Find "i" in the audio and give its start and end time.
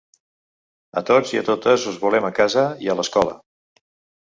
1.35-1.41, 2.87-2.93